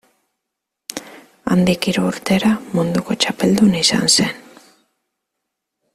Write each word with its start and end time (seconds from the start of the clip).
Handik 1.55 1.89
hiru 1.91 2.07
urtera 2.13 2.51
munduko 2.79 3.19
txapeldun 3.25 3.79
izan 3.83 4.11
zen. 4.17 4.35